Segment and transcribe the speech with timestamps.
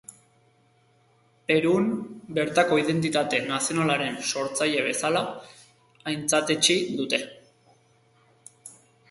[1.51, 1.91] Perun,
[2.37, 5.23] bertako identitate nazionalaren sortzaile bezala
[6.15, 7.23] aintzatetsi dute.